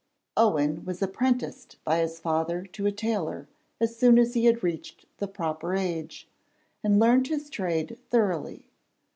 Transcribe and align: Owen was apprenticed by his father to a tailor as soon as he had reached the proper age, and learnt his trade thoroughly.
Owen 0.35 0.83
was 0.83 1.03
apprenticed 1.03 1.77
by 1.83 1.99
his 1.99 2.19
father 2.19 2.63
to 2.63 2.87
a 2.87 2.91
tailor 2.91 3.47
as 3.79 3.95
soon 3.95 4.17
as 4.17 4.33
he 4.33 4.45
had 4.45 4.63
reached 4.63 5.05
the 5.19 5.27
proper 5.27 5.75
age, 5.75 6.27
and 6.83 6.97
learnt 6.99 7.27
his 7.27 7.51
trade 7.51 7.99
thoroughly. 8.09 8.65